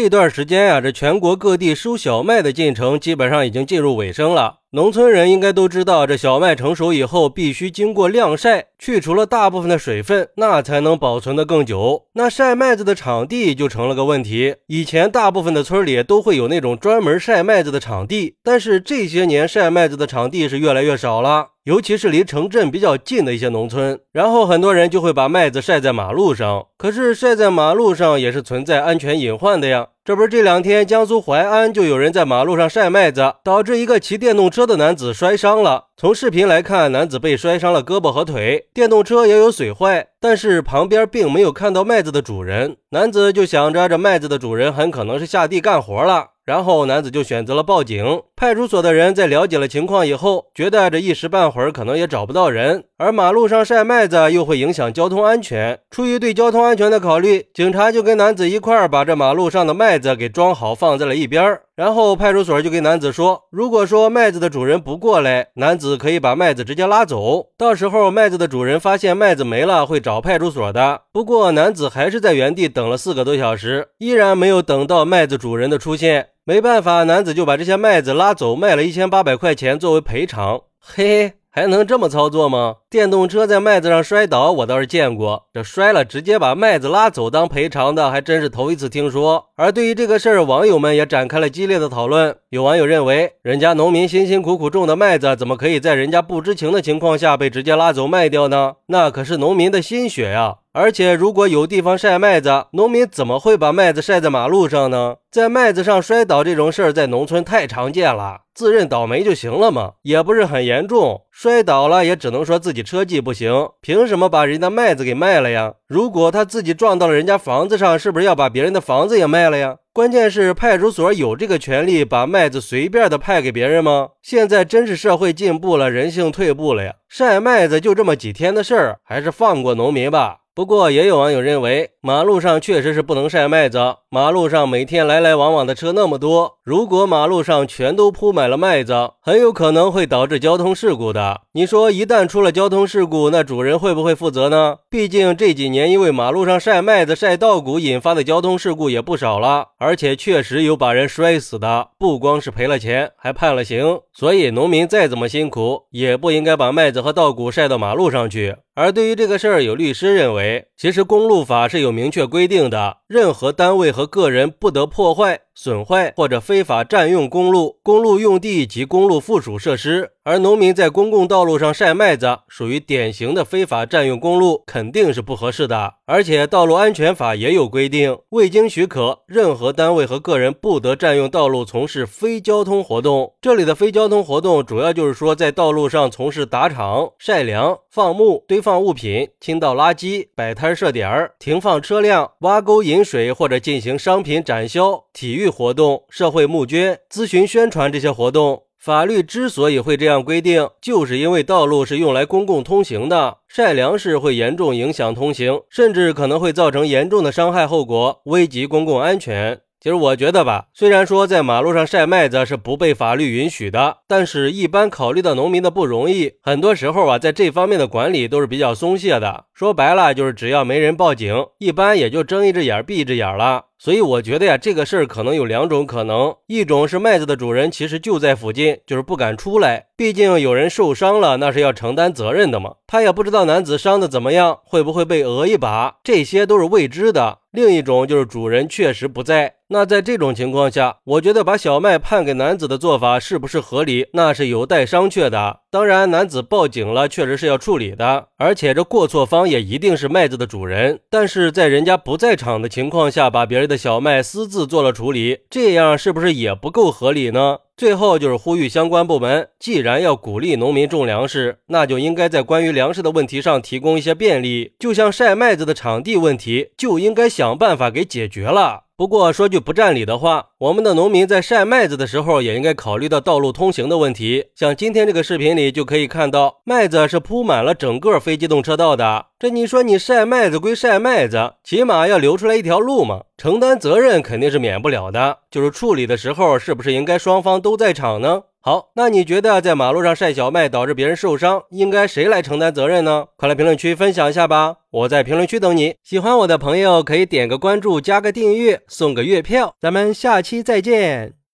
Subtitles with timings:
[0.00, 4.58] 这段时间呀，这全国各地收小麦的进程基本上已经进入尾声了。
[4.70, 12.04] 农村人应该都知道，这小麦成熟以后必须经过晾晒，去除了大部分的水分，那才能保存的更久。
[12.12, 14.54] 那晒麦子的场地就成了个问题。
[14.68, 23.98] 以前大部分的村里都会有那种专门晒麦子的场地，但是这些年晒麦子的场地是越来越少了，尤其是离城镇比较近的一些农村。
[24.12, 29.87] 然后很多人就会把麦子晒在马路上，可是晒在马路上也是存在安全隐患的呀。
[30.04, 35.88] 这不是这两天江苏淮安就有人在马路上晒麦子，导致一个骑电动车的男子摔伤了。
[35.96, 42.76] 从视频来看，男子被摔伤了胳膊和腿，电动车也有损坏，但是旁边并没有看到麦子的主人。
[42.90, 46.28] 男子就想着这麦子的主人很可能是下地干活了。
[46.46, 48.22] 然后男子就选择了报警。
[48.34, 55.78] 派出所的人在了解了情况以后，觉得这一时半会儿可能也找不到人，而马路上晒麦子又会影响交通安全。
[55.88, 61.62] 出于对交通安全的考虑，警察就跟男子一块儿把这马路上的麦子给装好，放在了一边儿。
[61.76, 67.46] 然后派出所就跟男子说，如果说麦子的主人不过来，男子可以把麦子直接拉走。
[67.56, 71.02] 到时候麦子的主人发现麦子没了，会找派出所的。
[71.12, 76.30] 不过男子还是在原地等了四个多小时，依然没有等到麦子主人的出现。
[76.42, 80.62] 没办法，男子就把这些麦子拉走，卖了一千八百块钱作为赔偿。
[80.80, 82.76] 嘿嘿，还能这么操作吗？
[82.90, 85.44] 电动车在麦子上摔倒，我倒是见过。
[85.52, 89.48] 这摔了直接把麦子拉走当赔偿的，还真是头一次听说。
[89.56, 92.34] 而对于这个事儿，网友们也展开了激烈的讨论。
[92.48, 98.76] 有网友认为，人家农民辛辛苦苦种的麦子，怎么可以在人家不知情的情况下被直接拉走卖掉呢？
[98.86, 100.56] 那可是农民的心血呀！
[100.72, 105.16] 而且，如果有地方晒麦子，农民怎么会把麦子晒在马路上呢？
[105.30, 111.22] 在麦子上摔倒这种事儿，在农村太常见了，自认倒霉就行了嘛，也不是很严重。
[111.32, 115.74] 摔倒了也只能说自己车技不行，凭什么把人家麦子给卖了呀？
[115.86, 119.76] 如果他自己撞到了人家房子上，是不是要把别人的房子也卖了呀？
[119.92, 124.10] 关键是派出所有这个权利把麦子随便的派给别人吗？
[124.22, 126.94] 现在真是社会进步了，人性退步了呀！
[127.08, 130.38] 晒麦子就这么几天的事儿，还是放过农民吧。
[130.54, 133.96] 不过，也有网友认为，马路上确实是不能晒麦子。
[134.08, 141.40] 马路上每天来来往往的车那么多，如果马路上全都铺满了麦子，很有可能会导致交通事故的。
[141.52, 144.76] 你说，一旦出了交通事故，那主人会不会负责呢？
[144.88, 154.00] 毕竟这几年因为马路上晒麦子、晒稻谷引发的交通事故也不少了，而且确实有把人摔死的，不光是赔了钱，还判了刑。
[154.12, 158.56] 所以，农民再怎么辛苦，也不应该把麦子和稻谷晒到马路上去。
[158.74, 165.40] 而对于这个事儿，有律师认为，其实公路法是有明确规定的，任何单位和个人不得破坏。
[165.60, 175.94] 损坏或者非法占用公路、公路用地及公路附属设施，而农民在公共道路上晒麦子，属于典型的非法占用公路，肯定是不合适的。
[176.06, 183.34] 而且，道路安全法也有规定，未经许可，任何单位和个人不得占用道路从事非交通活动。
[183.40, 195.47] 这里的非交通活动，主要就是说在道路上从事打场、晒粮、放牧、堆放物品、倾倒垃圾、摆摊设点、停放车辆、挖沟引水或者进行商品展销、体育。
[195.48, 209.60] 活动、社会募捐、咨询、宣传这些活动，法律之所以会这样规定，就是因为道路是用来公共通行的，晒粮食会严重影响通行，甚至可能会造成严重的伤害后果，危及公共安全。
[209.80, 219.44] 其实我觉得吧，虽然说在马路上晒麦子是不被法律允许的，但是一般考虑到农民的不容易，很多时候啊，在这方面的管理都是比较松懈的。
[219.54, 223.66] 说白了，就是只要没人报警，一般也就睁一只眼闭一只眼了。
[223.80, 232.74] 所以我觉得呀，这个事儿可能有两种可能：一种是麦子的主人其实就在附近，就是不敢出来，毕竟有人受伤了，那是要承担责任的嘛。
[232.88, 237.38] 他也不知道男子伤的怎么样，会不会被讹一把，这些都是未知的。
[237.52, 245.60] 另一种就是主人确实不在，那在这种情况下，我觉得把小麦判给男子的做法是不是合理，那是有待商榷的。
[245.70, 251.00] 当然，男子报警了，确实是要处理的，而且这过错方也一定是麦子的主人。
[251.10, 257.58] 但是在人家不在场的情况下，把别人的小麦私自做了处理，这样是不是也不够合理呢？
[257.76, 268.87] 最后就是呼吁相关部门，既然要鼓励农民种粮食，那就应该在关于粮食的问题上提供一些便利，就像晒麦子的场地问题，就应该想办法给解决了。
[268.98, 274.46] 不过说句不占理的话，我们的农民在晒麦子的时候，也应该考虑到道路通行的问题。
[274.56, 279.26] 像今天这个视频里就可以看到，麦子是铺满了整个非机动车道的。
[279.38, 283.20] 这你说你晒麦子归晒麦子，起码要留出来一条路嘛？
[283.36, 288.42] 承担责任肯定是免不了的，就是处理的时候，是不是应该双方都在场呢？
[288.68, 293.24] 好，那你觉得在马路上晒小麦导致别人受伤，应该谁来承担责任呢？
[293.38, 294.76] 快来评论区分享一下吧！
[294.90, 295.94] 我在评论区等你。
[296.02, 299.74] 喜欢我的朋友可以点个关注，加个订阅，送个月票。
[299.80, 301.38] 咱们下期再见。